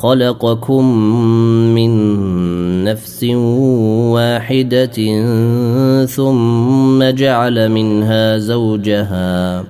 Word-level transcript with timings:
خلقكم 0.00 0.84
من 1.74 1.92
نفس 2.84 3.24
واحدة 4.14 4.98
ثم 6.06 7.10
جعل 7.10 7.68
منها 7.68 8.38
زوجها 8.38 9.64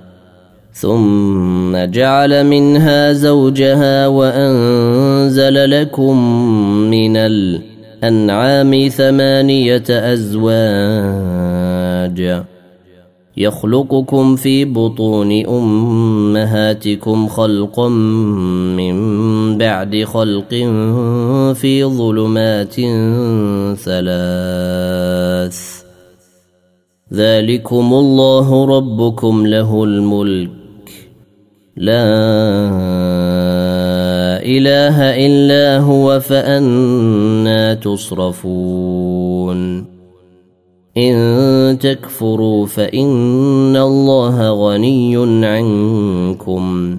ثم 0.73 1.77
جعل 1.77 2.47
منها 2.47 3.13
زوجها 3.13 4.07
وأنزل 4.07 5.71
لكم 5.81 6.25
من 6.91 7.17
الأنعام 7.17 8.89
ثمانية 8.89 9.85
أزواج. 9.91 11.51
يخلقكم 13.37 14.37
في 14.37 14.65
بطون 14.65 15.47
أمهاتكم 15.47 17.29
خلقا 17.29 17.89
من 18.79 19.00
بعد 19.81 20.05
خلق 20.05 20.49
في 21.55 21.85
ظلمات 21.85 22.75
ثلاث. 23.81 25.59
ذلكم 27.13 27.95
الله 27.95 28.77
ربكم 28.77 29.47
له 29.47 29.85
الملك. 29.85 30.51
لا 31.77 32.05
إله 34.45 35.27
إلا 35.27 35.79
هو 35.79 36.21
فأنا 36.21 37.75
تصرفون. 37.75 39.61
إن 40.97 41.79
تكفروا 41.79 42.67
فإن 42.67 43.77
الله 43.77 44.51
غني 44.51 45.17
عنكم. 45.47 46.99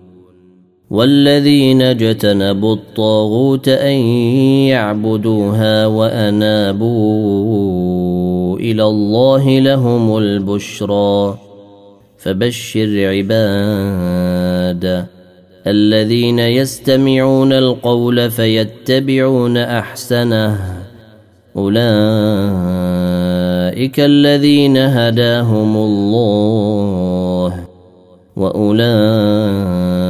والذين 0.91 1.81
اجتنبوا 1.81 2.75
الطاغوت 2.75 3.67
أن 3.67 3.95
يعبدوها 4.67 5.85
وأنابوا 5.85 6.91
إلى 8.59 8.83
الله 8.83 9.59
لهم 9.59 10.17
البشرى 10.17 11.37
فبشر 12.17 13.07
عباد 13.07 15.05
الذين 15.67 16.39
يستمعون 16.39 17.53
القول 17.53 18.31
فيتبعون 18.31 19.57
أحسنه 19.57 20.57
أولئك 21.55 21.79
الذين 23.99 24.77
هداهم 24.77 25.75
الله 25.77 27.65
وأولئك 28.35 30.00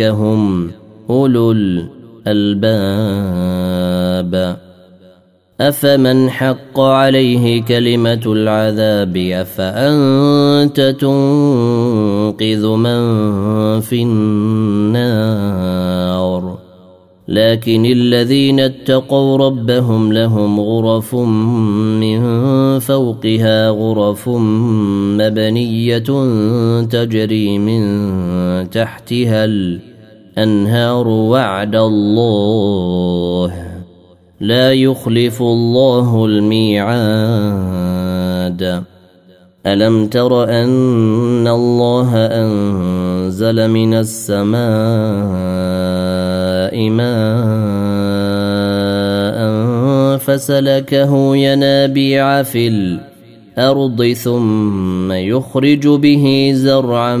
هم 0.00 0.70
أولو 1.10 1.52
الألباب. 2.26 2.72
أفمن 5.60 6.30
حق 6.30 6.80
عليه 6.80 7.62
كلمة 7.62 8.22
العذاب؟ 8.26 9.16
أفأنت 9.16 10.80
تنقذ 11.00 12.66
من 12.66 13.00
في 13.80 14.02
النار؟ 14.02 15.42
لكن 17.28 17.84
الذين 17.86 18.60
اتقوا 18.60 19.38
ربهم 19.38 20.12
لهم 20.12 20.60
غرف 20.60 21.14
من 21.14 22.20
فوقها 22.78 23.68
غرف 23.68 24.28
مبنية 25.18 25.98
تجري 26.82 27.58
من 27.58 27.82
تحتها 28.70 29.44
الأنهار 29.44 31.08
وعد 31.08 31.76
الله. 31.76 33.52
لا 34.40 34.72
يخلف 34.72 35.42
الله 35.42 36.24
الميعاد. 36.24 37.72
ألم 39.66 40.06
تر 40.06 40.44
أن 40.44 41.48
الله 41.48 42.16
أنزل 42.16 43.70
من 43.70 43.94
السماء 43.94 44.62
ماء 46.74 48.52
فسلكه 50.18 51.36
ينابيع 51.36 52.42
في 52.42 52.68
الأرض 52.68 54.12
ثم 54.12 55.12
يخرج 55.12 55.88
به 55.88 56.52
زرعا 56.54 57.16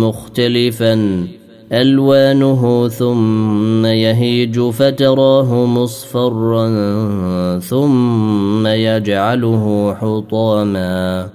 مختلفا 0.00 1.26
ألوانه 1.72 2.88
ثم 2.88 3.86
يهيج 3.86 4.60
فتراه 4.60 5.66
مصفرا 5.66 6.68
ثم 7.58 8.66
يجعله 8.66 9.94
حطاما. 9.94 11.28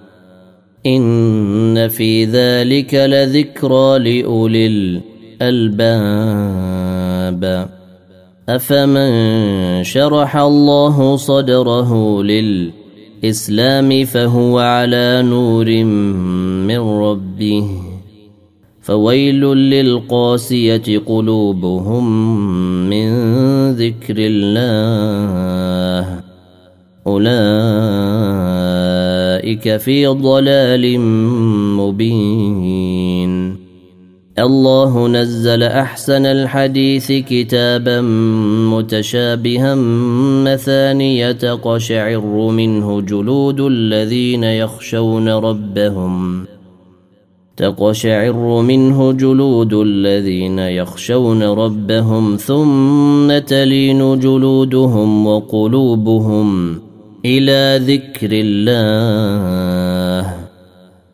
إن 0.85 1.87
في 1.87 2.25
ذلك 2.25 2.93
لذكرى 2.93 3.99
لأولي 3.99 4.67
الألباب. 5.41 6.78
أفمن 8.49 9.83
شرح 9.83 10.37
الله 10.37 11.15
صدره 11.15 12.23
للإسلام 12.23 14.05
فهو 14.05 14.59
على 14.59 15.21
نور 15.25 15.83
من 16.67 16.79
ربه 16.79 17.67
فويل 18.81 19.41
للقاسية 19.45 20.99
قلوبهم 21.05 22.05
من 22.89 23.09
ذكر 23.71 24.15
الله 24.17 26.19
أولئك 27.07 27.29
في 29.77 30.07
ضلال 30.07 30.99
مبين 31.79 33.48
الله 34.39 35.07
نزل 35.07 35.63
أحسن 35.63 36.25
الحديث 36.25 37.11
كتابا 37.11 38.01
متشابها 38.71 39.75
مثانية 40.45 41.53
قشعر 41.53 42.25
منه 42.51 43.01
جلود 43.01 43.59
الذين 43.59 44.43
يخشون 44.43 45.29
ربهم. 45.29 46.45
تقشعر 47.57 48.61
منه 48.61 49.11
جلود 49.11 49.73
الذين 49.73 50.59
يخشون 50.59 51.43
ربهم 51.43 52.35
ثم 52.35 53.37
تلين 53.37 54.19
جلودهم 54.19 55.27
وقلوبهم 55.27 56.79
إلى 57.25 57.79
ذكر 57.85 58.29
الله. 58.31 58.79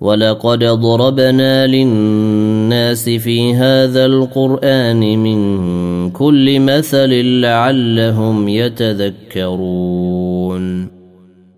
ولقد 0.00 0.64
ضربنا 0.64 1.66
للناس 1.66 3.08
في 3.08 3.54
هذا 3.54 4.06
القران 4.06 5.18
من 5.18 6.10
كل 6.10 6.60
مثل 6.60 7.40
لعلهم 7.40 8.48
يتذكرون 8.48 9.80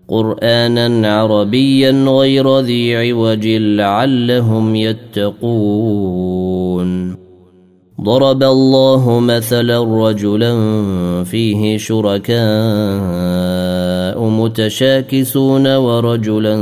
قرانا 0.07 1.13
عربيا 1.13 1.91
غير 1.91 2.59
ذي 2.59 2.95
عوج 2.95 3.47
لعلهم 3.47 4.75
يتقون 4.75 6.43
ضرب 8.01 8.43
الله 8.43 9.19
مثلا 9.19 10.07
رجلا 10.07 10.53
فيه 11.23 11.77
شركاء 11.77 13.62
متشاكسون 14.43 15.75
ورجلا 15.75 16.55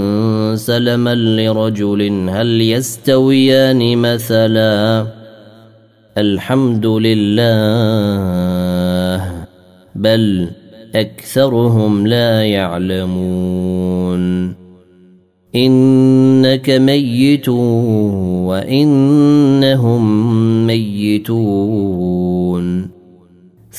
سلما 0.55 1.15
لرجل 1.15 2.29
هل 2.29 2.61
يستويان 2.61 3.97
مثلا؟ 3.97 5.07
الحمد 6.17 6.85
لله 6.85 7.41
بل 9.95 10.47
أكثرهم 10.95 12.07
لا 12.07 12.45
يعلمون. 12.45 14.21
إنك 15.55 16.69
ميت 16.69 17.49
وإنهم 18.49 20.03
ميتون. 20.67 22.90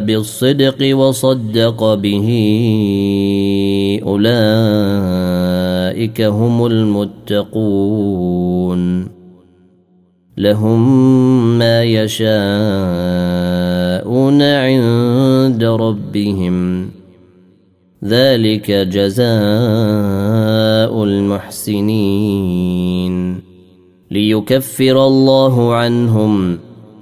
بالصدق 0.00 0.96
وصدق 0.96 1.94
به 1.94 2.28
أولئك 4.06 6.20
هم 6.20 6.66
المتقون. 6.66 8.04
لهم 10.38 11.58
ما 11.58 11.82
يشاءون 11.82 12.34
عند 14.42 15.64
ربهم. 15.64 16.88
ذلك 18.04 18.70
جزاء 18.70 19.24
المحسنين. 21.04 22.74
ليكفر 24.10 25.06
الله 25.06 25.74
عنهم 25.74 26.58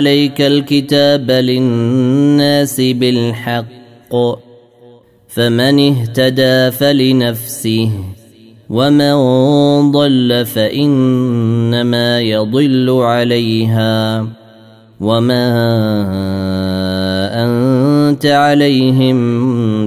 عليك 0.00 0.40
الكتاب 0.40 1.30
للناس 1.30 2.80
بالحق 2.80 4.14
فمن 5.28 5.76
اهتدى 5.90 6.70
فلنفسه 6.70 7.90
ومن 8.70 9.12
ضل 9.92 10.46
فإنما 10.46 12.20
يضل 12.20 12.90
عليها 12.90 14.26
وما 15.00 15.46
أنت 17.44 18.26
عليهم 18.26 19.18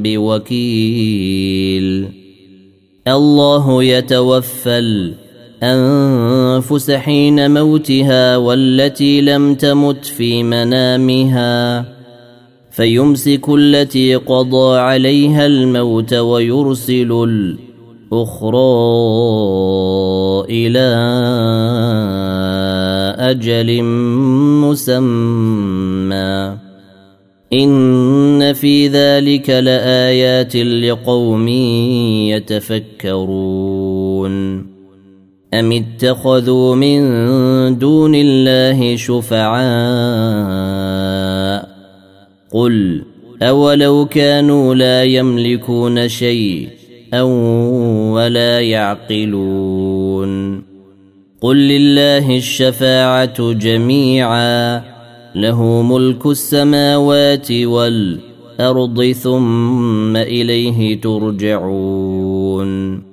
بوكيل. 0.01 1.88
الله 3.08 3.84
يتوفى 3.84 4.79
الأنفس 5.63 6.91
حين 6.91 7.51
موتها 7.51 8.38
والتي 8.38 9.22
لم 9.22 9.55
تمت 9.55 10.05
في 10.05 10.43
منامها 10.43 11.86
فيمسك 12.72 13.50
التي 13.50 14.15
قضى 14.15 14.79
عليها 14.79 15.46
الموت 15.46 16.13
ويرسل 16.13 17.58
أخرى 18.13 18.58
إلى 20.50 20.89
أجل 23.20 23.84
مسمى. 24.63 26.58
إن 27.53 28.53
في 28.53 28.88
ذلك 28.88 29.50
لآيات 29.50 30.55
لقوم 30.55 31.48
يتفكرون. 33.08 34.62
أم 35.53 35.72
اتخذوا 35.72 36.75
من 36.75 37.01
دون 37.77 38.15
الله 38.15 38.95
شفعاء 38.95 39.63
قل 42.51 43.03
أولو 43.41 44.05
كانوا 44.05 44.75
لا 44.75 45.03
يملكون 45.03 46.07
شيء 46.07 46.69
أو 47.13 47.29
ولا 48.13 48.60
يعقلون 48.60 50.63
قل 51.41 51.57
لله 51.57 52.38
الشفاعة 52.38 53.53
جميعا 53.53 54.83
له 55.36 55.81
ملك 55.81 56.25
السماوات 56.25 57.51
والأرض 57.51 59.12
ثم 59.12 60.17
إليه 60.17 61.01
ترجعون 61.01 63.12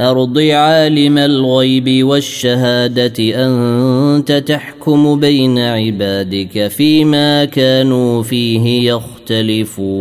الأرض 0.00 0.38
عالم 0.38 1.18
الغيب 1.18 2.06
والشهادة 2.06 3.46
أنت 3.46 4.32
تحكم 4.32 5.20
بين 5.20 5.58
عبادك 5.58 6.68
فيما 6.68 7.44
كانوا 7.44 8.22
فيه 8.22 8.92
يختلفون. 8.92 9.94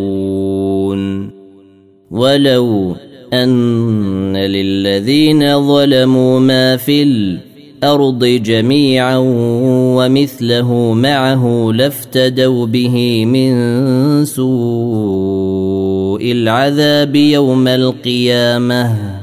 ولو 2.12 2.95
أن 3.33 4.38
للذين 4.38 5.67
ظلموا 5.67 6.39
ما 6.39 6.77
في 6.77 7.03
الأرض 7.03 8.25
جميعا 8.25 9.17
ومثله 9.97 10.93
معه 10.93 11.71
لافتدوا 11.73 12.65
به 12.65 13.25
من 13.25 14.25
سوء 14.25 15.51
العذاب 16.31 17.15
يوم 17.15 17.67
القيامة. 17.67 19.22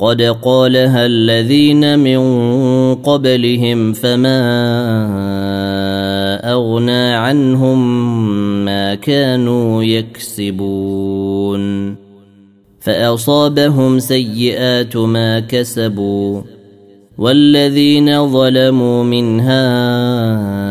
قد 0.00 0.22
قالها 0.22 1.06
الذين 1.06 1.98
من 1.98 2.20
قبلهم 2.94 3.92
فما 3.92 4.40
اغنى 6.52 7.14
عنهم 7.14 7.80
ما 8.64 8.94
كانوا 8.94 9.84
يكسبون 9.84 11.60
فاصابهم 12.80 13.98
سيئات 13.98 14.96
ما 14.96 15.40
كسبوا 15.40 16.42
والذين 17.18 18.28
ظلموا 18.28 19.04
من 19.04 19.40
هؤلاء 19.40 20.70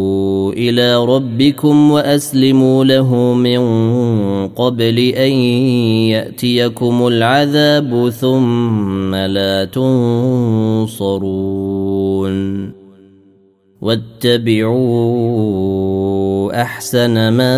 إلى 0.57 1.05
ربكم 1.05 1.91
وأسلموا 1.91 2.85
له 2.85 3.33
من 3.33 3.61
قبل 4.47 4.99
أن 4.99 5.31
يأتيكم 6.11 7.07
العذاب 7.07 8.09
ثم 8.09 9.15
لا 9.15 9.65
تنصرون. 9.65 11.21
واتبعوا 13.81 15.01
أحسن 16.61 17.29
ما 17.29 17.57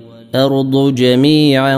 الأرض 0.35 0.95
جميعا 0.95 1.77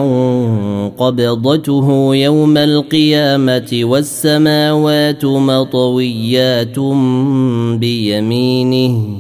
قبضته 0.98 2.16
يوم 2.16 2.58
القيامة 2.58 3.80
والسماوات 3.84 5.26
مطويات 5.26 6.80
بيمينه 7.80 9.18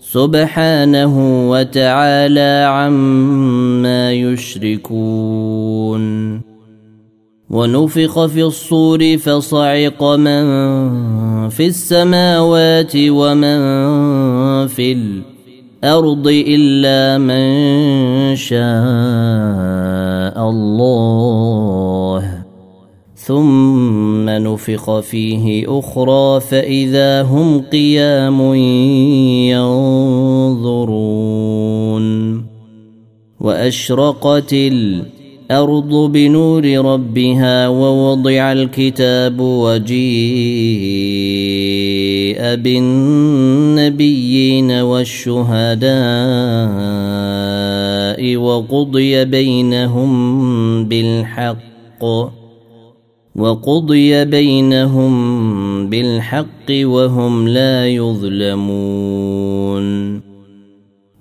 سبحانه 0.00 1.50
وتعالى 1.50 2.66
عما 2.68 4.12
يشركون 4.12 6.04
ونفخ 7.50 8.26
في 8.26 8.42
الصور 8.42 9.16
فصعق 9.18 10.04
من 10.04 10.44
في 11.48 11.66
السماوات 11.66 12.92
ومن 12.96 13.58
في 14.66 14.92
الأرض 14.92 15.33
الأرض 15.84 16.24
إلا 16.28 17.18
من 17.18 17.44
شاء 18.36 18.56
الله. 20.50 22.44
ثم 23.16 24.28
نفخ 24.30 25.00
فيه 25.00 25.78
أخرى 25.78 26.40
فإذا 26.40 27.22
هم 27.22 27.62
قيام 27.72 28.54
ينظرون. 30.64 30.84
وأشرقت 33.40 34.52
الأرض 34.52 35.23
بنور 36.08 36.64
ربها 36.64 37.68
ووضع 37.68 38.52
الكتاب 38.52 39.40
وجيء 39.40 40.04
بالنبيين 42.54 44.00
والشهداء 44.70 45.86
وقضي 48.36 49.24
بينهم 49.24 50.84
بالحق 50.88 52.04
وقضي 53.36 54.24
بينهم 54.24 55.14
بالحق 55.90 56.70
وهم 56.70 57.48
لا 57.48 57.88
يظلمون. 57.88 58.74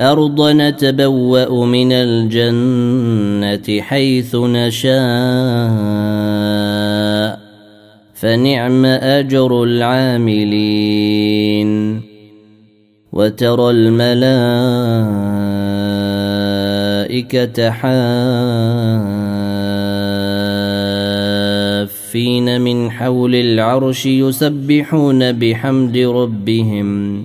أرض 0.00 0.50
نتبوأ 0.50 1.66
من 1.66 1.92
الجنة 1.92 3.80
حيث 3.80 4.36
نشاء. 4.36 4.94
فنعم 8.14 8.84
أجر 8.86 9.62
العاملين. 9.62 10.84
وترى 13.12 13.70
الملائكة 13.70 14.20
حافين 17.70 18.10
من 22.60 22.90
حول 22.90 23.34
العرش 23.34 24.06
يسبحون 24.06 25.32
بحمد 25.32 25.96
ربهم. 25.96 27.24